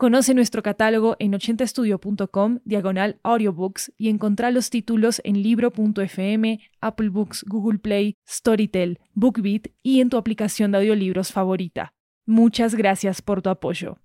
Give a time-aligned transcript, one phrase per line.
[0.00, 7.44] Conoce nuestro catálogo en 80estudio.com, diagonal audiobooks, y encontrá los títulos en libro.fm, Apple Books,
[7.46, 11.92] Google Play, Storytel, BookBeat y en tu aplicación de audiolibros favorita.
[12.24, 13.98] Muchas gracias por tu apoyo.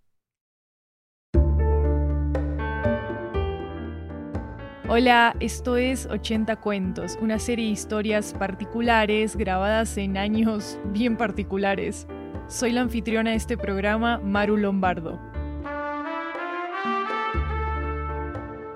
[4.89, 12.05] Hola, esto es 80 Cuentos, una serie de historias particulares grabadas en años bien particulares.
[12.49, 15.34] Soy la anfitriona de este programa, Maru Lombardo.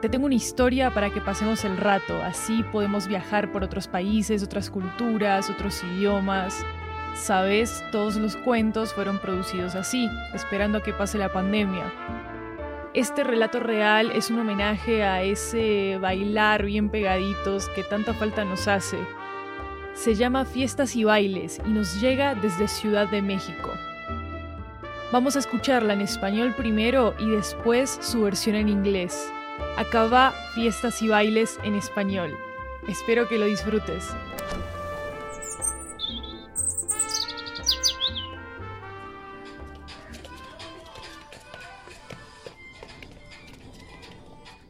[0.02, 4.42] Te tengo una historia para que pasemos el rato, así podemos viajar por otros países,
[4.42, 6.66] otras culturas, otros idiomas.
[7.16, 11.92] Sabes, todos los cuentos fueron producidos así, esperando a que pase la pandemia.
[12.94, 18.70] Este relato real es un homenaje a ese bailar bien pegaditos que tanta falta nos
[18.70, 18.98] hace.
[19.96, 23.74] Se llama Fiestas y Bailes y nos llega desde Ciudad de México.
[25.12, 29.30] Vamos a escucharla en español primero y después su versión en inglés.
[29.78, 32.38] Acaba Fiestas y Bailes en español.
[32.88, 34.14] Espero que lo disfrutes.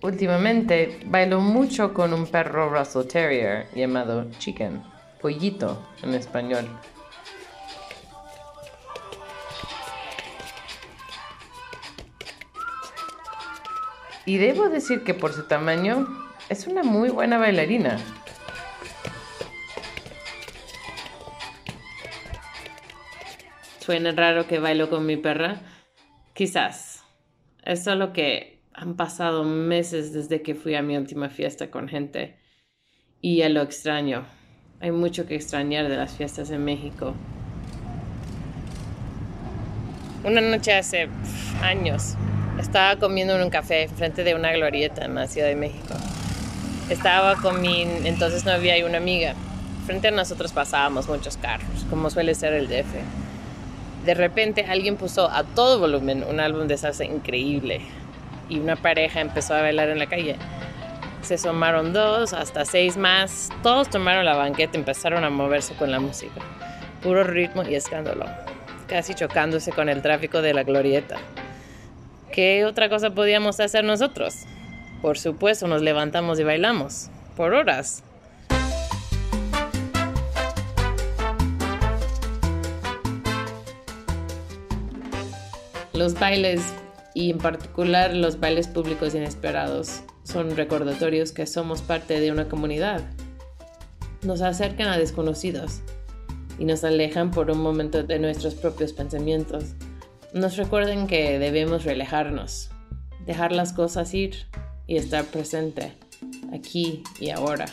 [0.02, 4.82] Últimamente bailo mucho con un perro Russell Terrier llamado Chicken,
[5.22, 6.68] pollito en español.
[14.30, 16.08] Y debo decir que por su tamaño
[16.50, 17.98] es una muy buena bailarina.
[23.80, 25.62] ¿Suena raro que bailo con mi perra?
[26.36, 27.04] Quizás.
[27.64, 32.38] Es solo que han pasado meses desde que fui a mi última fiesta con gente
[33.22, 34.28] y ya lo extraño.
[34.80, 37.16] Hay mucho que extrañar de las fiestas en México.
[40.24, 41.10] Una noche hace
[41.64, 42.16] años
[42.60, 45.96] estaba comiendo en un café frente de una glorieta en la Ciudad de México.
[46.90, 49.34] Estaba con mi, entonces no había una amiga.
[49.86, 52.94] Frente a nosotros pasábamos muchos carros, como suele ser el DF.
[54.06, 57.82] De repente alguien puso a todo volumen un álbum de salsa increíble
[58.50, 60.36] y una pareja empezó a bailar en la calle.
[61.22, 63.50] Se sumaron dos, hasta seis más.
[63.64, 66.42] Todos tomaron la banqueta y empezaron a moverse con la música.
[67.02, 68.26] Puro ritmo y escándalo,
[68.88, 71.18] casi chocándose con el tráfico de la glorieta.
[72.32, 74.46] ¿Qué otra cosa podíamos hacer nosotros?
[75.02, 77.10] Por supuesto, nos levantamos y bailamos.
[77.36, 78.04] Por horas.
[85.94, 86.62] Los bailes,
[87.16, 93.02] y en particular los bailes públicos inesperados, son recordatorios que somos parte de una comunidad.
[94.22, 95.82] Nos acercan a desconocidos
[96.60, 99.74] y nos alejan por un momento de nuestros propios pensamientos
[100.34, 102.70] nos recuerden que debemos relajarnos,
[103.26, 104.48] dejar las cosas ir
[104.86, 105.94] y estar presente,
[106.54, 107.66] aquí y ahora.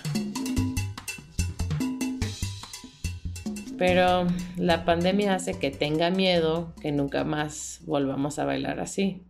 [3.79, 9.23] Pero la pandemia hace que tenga miedo que nunca más volvamos a bailar así,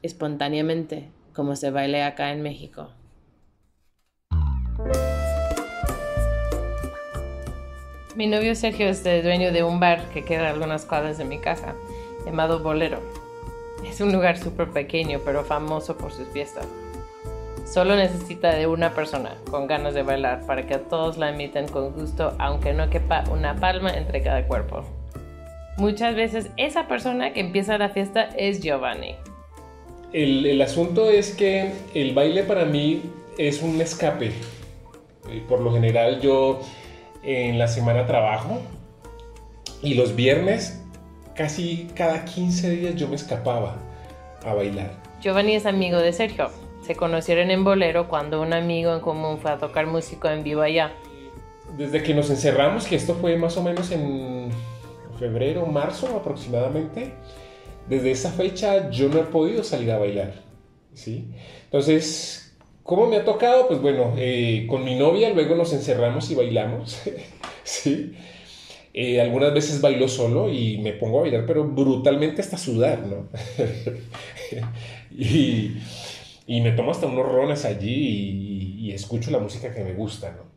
[0.00, 2.90] espontáneamente, como se baile acá en México.
[8.16, 11.24] Mi novio Sergio es el dueño de un bar que queda a algunas cuadras de
[11.24, 11.74] mi casa
[12.24, 12.98] llamado Bolero.
[13.86, 16.66] Es un lugar súper pequeño pero famoso por sus fiestas.
[17.66, 21.92] Solo necesita de una persona con ganas de bailar para que todos la inviten con
[21.92, 24.84] gusto aunque no quepa una palma entre cada cuerpo.
[25.76, 29.14] Muchas veces esa persona que empieza la fiesta es Giovanni.
[30.12, 33.02] El, el asunto es que el baile para mí
[33.38, 34.32] es un escape.
[35.48, 36.60] Por lo general yo
[37.22, 38.60] en la semana trabajo
[39.82, 40.79] y los viernes
[41.34, 43.76] casi cada 15 días yo me escapaba
[44.44, 44.90] a bailar.
[45.20, 46.50] Giovanni es amigo de Sergio.
[46.86, 50.62] Se conocieron en Bolero cuando un amigo en común fue a tocar música en vivo
[50.62, 50.92] allá.
[51.76, 54.50] Desde que nos encerramos, que esto fue más o menos en
[55.18, 57.12] febrero, marzo aproximadamente,
[57.88, 60.32] desde esa fecha yo no he podido salir a bailar.
[60.94, 61.28] ¿sí?
[61.64, 63.68] Entonces, ¿cómo me ha tocado?
[63.68, 67.02] Pues bueno, eh, con mi novia luego nos encerramos y bailamos.
[67.64, 68.16] ¿sí?
[68.92, 73.28] Eh, algunas veces bailo solo y me pongo a bailar, pero brutalmente hasta sudar, ¿no?
[75.16, 75.76] y,
[76.46, 80.32] y, me tomo hasta unos rones allí y, y escucho la música que me gusta,
[80.32, 80.50] ¿no?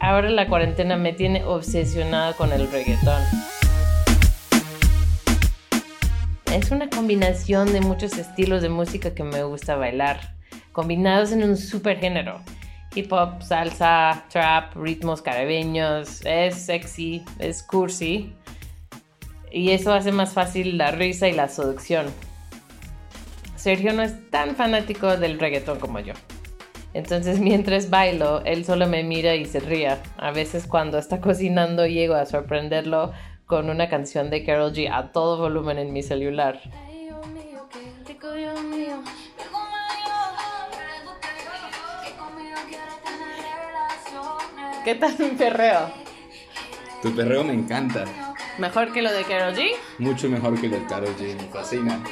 [0.00, 3.22] Ahora la cuarentena me tiene obsesionada con el reggaetón.
[6.54, 10.35] Es una combinación de muchos estilos de música que me gusta bailar,
[10.76, 12.42] combinados en un super género.
[12.94, 18.34] Hip hop, salsa, trap, ritmos caribeños, es sexy, es cursi.
[19.50, 22.04] Y eso hace más fácil la risa y la seducción.
[23.56, 26.12] Sergio no es tan fanático del reggaetón como yo.
[26.92, 30.02] Entonces mientras bailo, él solo me mira y se ría.
[30.18, 33.12] A veces cuando está cocinando llego a sorprenderlo
[33.46, 36.60] con una canción de Carol G a todo volumen en mi celular.
[44.86, 45.90] ¿Qué tal mi perreo?
[47.02, 48.04] Tu perreo me encanta.
[48.56, 49.72] ¿Mejor que lo de Carol G?
[49.98, 52.04] Mucho mejor que lo de Carol G, me fascina.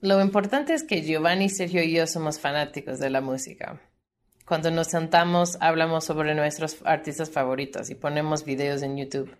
[0.00, 3.80] Lo importante es que Giovanni, Sergio y yo somos fanáticos de la música.
[4.44, 9.32] Cuando nos sentamos hablamos sobre nuestros artistas favoritos y ponemos videos en YouTube.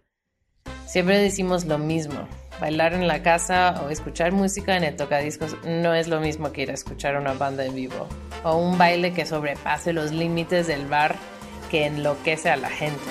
[0.86, 2.28] Siempre decimos lo mismo.
[2.60, 6.62] Bailar en la casa o escuchar música en el tocadiscos no es lo mismo que
[6.62, 8.08] ir a escuchar una banda en vivo
[8.44, 11.16] o un baile que sobrepase los límites del bar
[11.70, 13.02] que enloquece a la gente.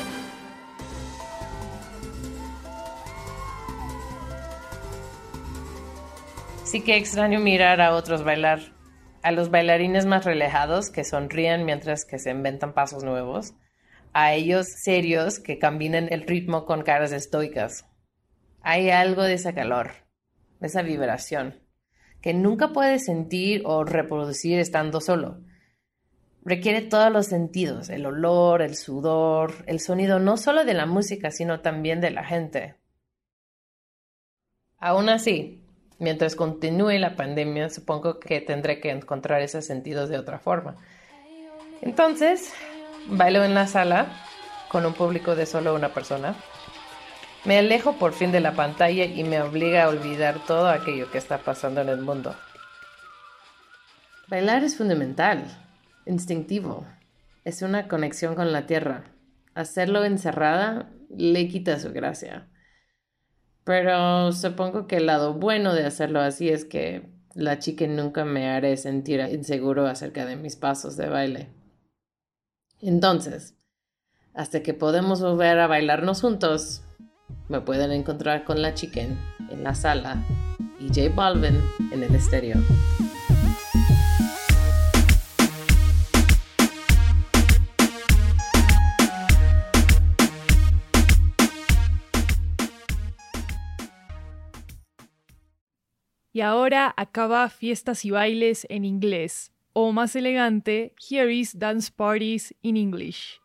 [6.63, 8.59] Sí que extraño mirar a otros bailar,
[9.21, 13.53] a los bailarines más relajados que sonríen mientras que se inventan pasos nuevos,
[14.13, 17.85] a ellos serios que combinan el ritmo con caras estoicas.
[18.61, 19.91] Hay algo de ese calor,
[20.59, 21.62] de esa vibración,
[22.23, 25.41] que nunca puedes sentir o reproducir estando solo.
[26.45, 31.31] Requiere todos los sentidos, el olor, el sudor, el sonido no solo de la música,
[31.31, 32.75] sino también de la gente.
[34.77, 35.65] Aún así,
[35.99, 40.77] mientras continúe la pandemia, supongo que tendré que encontrar esos sentidos de otra forma.
[41.81, 42.53] Entonces,
[43.09, 44.07] bailo en la sala
[44.69, 46.37] con un público de solo una persona.
[47.45, 51.17] Me alejo por fin de la pantalla y me obliga a olvidar todo aquello que
[51.17, 52.33] está pasando en el mundo.
[54.29, 55.43] Bailar es fundamental,
[56.05, 56.87] instintivo.
[57.43, 59.03] Es una conexión con la tierra.
[59.55, 62.47] Hacerlo encerrada le quita su gracia.
[63.65, 68.49] Pero supongo que el lado bueno de hacerlo así es que la chica nunca me
[68.49, 71.49] haré sentir inseguro acerca de mis pasos de baile.
[72.81, 73.57] Entonces,
[74.33, 76.83] hasta que podemos volver a bailarnos juntos,
[77.49, 79.17] me pueden encontrar con la chicken
[79.49, 80.23] en la sala
[80.79, 81.61] y J Balvin
[81.91, 82.57] en el estéreo.
[96.35, 102.55] Y ahora acaba fiestas y bailes en inglés, o más elegante, here is dance parties
[102.63, 103.42] in English.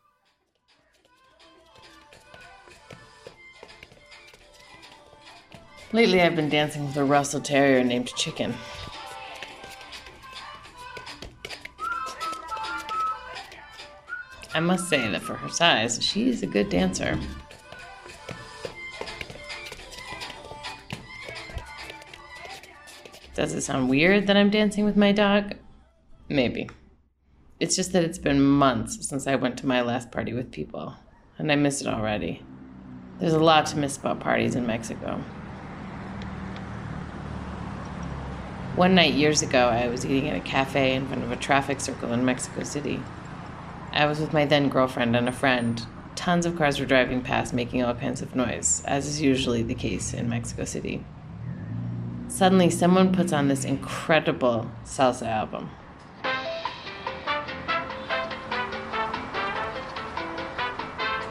[5.91, 8.53] Lately, I've been dancing with a Russell Terrier named Chicken.
[14.53, 17.17] I must say that for her size, she is a good dancer.
[23.33, 25.55] Does it sound weird that I'm dancing with my dog?
[26.27, 26.69] Maybe.
[27.59, 30.93] It's just that it's been months since I went to my last party with people,
[31.39, 32.43] and I miss it already.
[33.19, 35.23] There's a lot to miss about parties in Mexico.
[38.79, 41.81] One night years ago, I was eating at a cafe in front of a traffic
[41.81, 43.01] circle in Mexico City.
[43.91, 45.85] I was with my then girlfriend and a friend.
[46.15, 49.75] Tons of cars were driving past, making all kinds of noise, as is usually the
[49.75, 51.03] case in Mexico City.
[52.29, 55.69] Suddenly, someone puts on this incredible salsa album.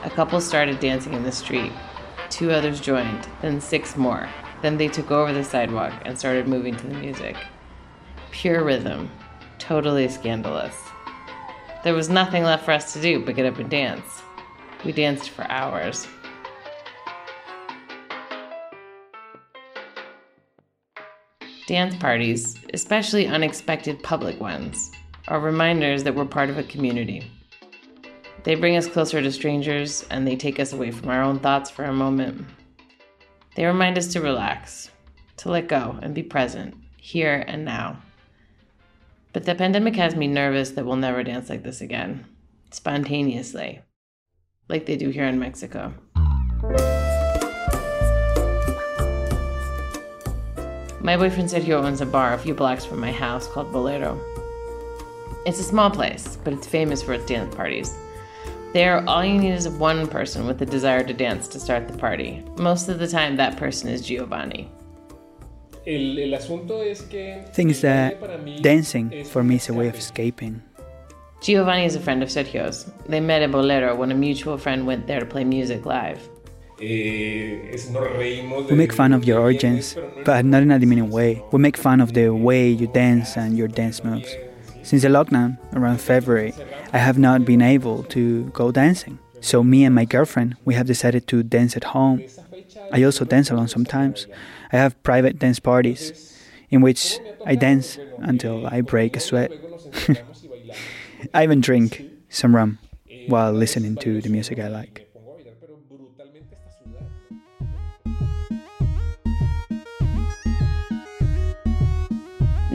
[0.04, 1.72] A couple started dancing in the street.
[2.28, 4.28] Two others joined, then six more.
[4.62, 7.36] Then they took over the sidewalk and started moving to the music.
[8.30, 9.10] Pure rhythm,
[9.58, 10.74] totally scandalous.
[11.84, 14.22] There was nothing left for us to do but get up and dance.
[14.84, 16.06] We danced for hours.
[21.66, 24.90] Dance parties, especially unexpected public ones,
[25.28, 27.30] are reminders that we're part of a community.
[28.44, 31.68] They bring us closer to strangers and they take us away from our own thoughts
[31.70, 32.46] for a moment.
[33.58, 34.92] They remind us to relax,
[35.38, 38.00] to let go and be present, here and now.
[39.32, 42.24] But the pandemic has me nervous that we'll never dance like this again.
[42.70, 43.80] spontaneously,
[44.68, 45.92] like they do here in Mexico.
[51.00, 54.20] My boyfriend Sergio owns a bar a few blocks from my house called Bolero.
[55.44, 57.98] It's a small place, but it's famous for its dance parties.
[58.74, 61.96] There, all you need is one person with the desire to dance to start the
[61.96, 62.44] party.
[62.58, 64.70] Most of the time, that person is Giovanni.
[65.86, 66.82] El, el asunto
[67.54, 70.60] Things that baile para mí dancing for me is a way of escaping.
[71.40, 72.84] Giovanni is a friend of Sergio's.
[73.08, 76.20] They met in Bolero when a mutual friend went there to play music live.
[76.80, 79.96] Eh, es- nos reímos de- We make fun of your origins,
[80.26, 81.42] but not in a demeaning way.
[81.52, 84.28] We make fun of the way you dance and your dance moves.
[84.88, 86.54] Since the lockdown around February,
[86.94, 89.18] I have not been able to go dancing.
[89.38, 92.24] So me and my girlfriend, we have decided to dance at home.
[92.90, 94.26] I also dance alone sometimes.
[94.72, 96.14] I have private dance parties
[96.70, 99.52] in which I dance until I break a sweat.
[101.34, 102.78] I even drink some rum
[103.26, 105.07] while listening to the music I like.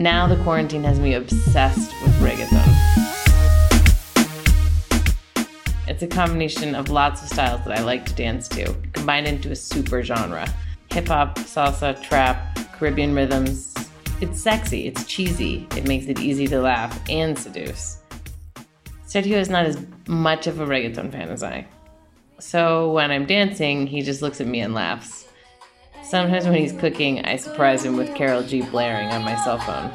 [0.04, 2.62] Now the quarantine has me obsessed with reggaeton.
[5.88, 9.50] It's a combination of lots of styles that I like to dance to, combined into
[9.50, 10.46] a super genre.
[10.92, 13.72] Hip hop, salsa, trap, Caribbean rhythms.
[14.20, 18.02] It's sexy, it's cheesy, it makes it easy to laugh and seduce.
[19.06, 21.66] Sergio is not as much of a reggaeton fan as I.
[22.40, 25.23] So when I'm dancing, he just looks at me and laughs.
[26.04, 29.90] Sometimes when he's cooking, I surprise him with Carol G blaring on my cell phone.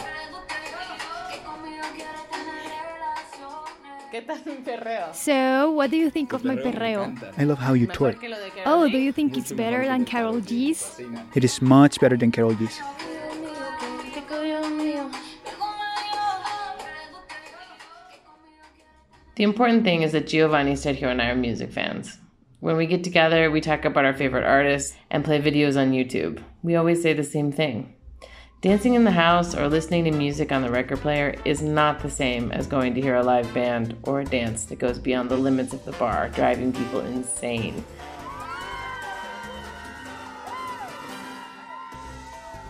[4.12, 5.14] ¿Qué tal mi perreo?
[5.14, 7.16] So, what do you think of my perreo?
[7.38, 8.18] I love how you twerk.
[8.66, 11.00] Oh, do you think it's better than Carol G's?
[11.36, 12.82] It is much better than Carol G's.
[19.36, 22.18] The important thing is that Giovanni, Sergio, and I are music fans.
[22.62, 26.44] When we get together, we talk about our favorite artists and play videos on YouTube.
[26.62, 27.96] We always say the same thing.
[28.60, 32.10] Dancing in the house or listening to music on the record player is not the
[32.10, 35.38] same as going to hear a live band or a dance that goes beyond the
[35.38, 37.82] limits of the bar, driving people insane.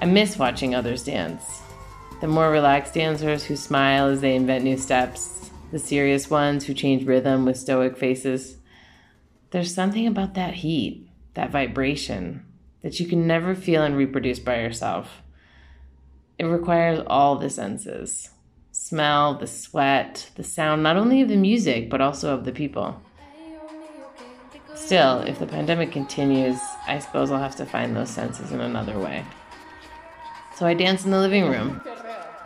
[0.01, 1.63] I miss watching others dance.
[2.21, 6.75] The more relaxed dancers who smile as they invent new steps, the serious ones who
[6.75, 8.58] change rhythm with stoic faces.
[9.51, 12.45] There's something about that heat, that vibration,
[12.81, 15.21] that you can never feel and reproduce by yourself.
[16.37, 18.29] It requires all the senses
[18.71, 23.01] smell, the sweat, the sound, not only of the music, but also of the people.
[24.73, 28.97] Still, if the pandemic continues, I suppose I'll have to find those senses in another
[28.97, 29.25] way.
[30.55, 31.81] So I dance in the living room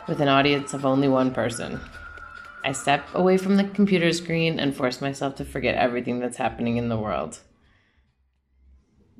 [0.07, 1.79] with an audience of only one person.
[2.63, 6.77] I step away from the computer screen and force myself to forget everything that's happening
[6.77, 7.39] in the world.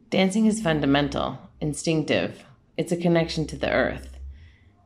[0.10, 2.46] Dancing is fundamental, instinctive.
[2.78, 4.18] It's a connection to the earth.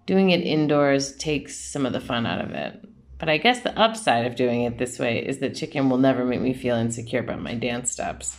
[0.08, 2.84] Doing it indoors takes some of the fun out of it.
[3.20, 6.24] But I guess the upside of doing it this way is that chicken will never
[6.26, 8.38] make me feel insecure about my dance steps.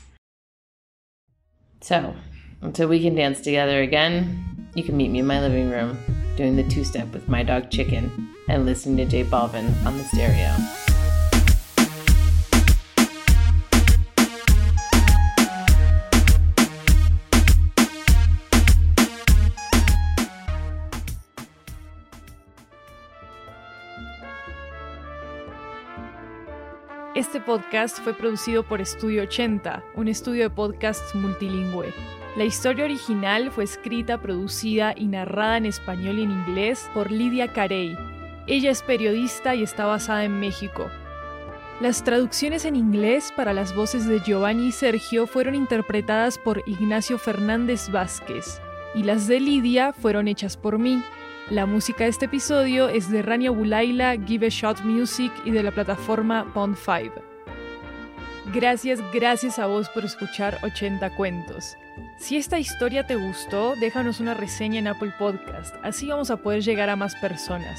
[1.81, 2.17] So,
[2.61, 5.99] until we can dance together again, you can meet me in my living room
[6.37, 10.05] doing the two step with my dog Chicken and listening to J Balvin on the
[10.05, 10.55] stereo.
[27.15, 31.93] Este podcast fue producido por Estudio 80, un estudio de podcasts multilingüe.
[32.37, 37.53] La historia original fue escrita, producida y narrada en español y en inglés por Lidia
[37.53, 37.97] Carey.
[38.49, 40.91] Ella es periodista y está basada en México.
[41.81, 47.19] Las traducciones en inglés para las voces de Giovanni y Sergio fueron interpretadas por Ignacio
[47.19, 48.61] Fernández Vázquez
[48.95, 51.03] y las de Lidia fueron hechas por mí.
[51.51, 55.63] La música de este episodio es de Rania Bulaila, Give a Shot Music y de
[55.63, 57.15] la plataforma Pond 5.
[58.55, 61.77] Gracias, gracias a vos por escuchar 80 cuentos.
[62.19, 66.63] Si esta historia te gustó, déjanos una reseña en Apple Podcast, así vamos a poder
[66.63, 67.79] llegar a más personas.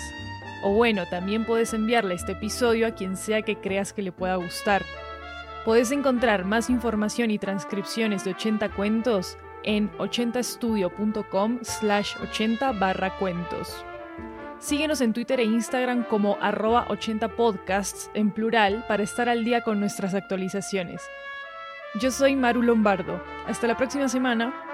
[0.64, 4.36] O bueno, también puedes enviarle este episodio a quien sea que creas que le pueda
[4.36, 4.84] gustar.
[5.66, 13.86] Puedes encontrar más información y transcripciones de 80 cuentos en 80estudio.com slash 80 barra cuentos.
[14.60, 19.80] Síguenos en Twitter e Instagram como arroba 80podcasts en plural para estar al día con
[19.80, 21.02] nuestras actualizaciones.
[22.02, 23.24] Yo soy Maru Lombardo.
[23.48, 24.69] Hasta la próxima semana.